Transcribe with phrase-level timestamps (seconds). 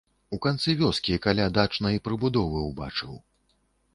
[0.35, 3.13] У канцы вёскі каля дачнай прыбудовы убачыў.